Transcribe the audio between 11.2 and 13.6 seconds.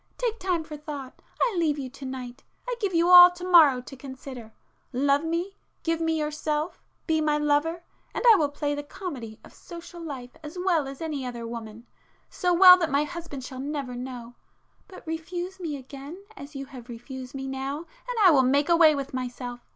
other woman,—so well that my husband shall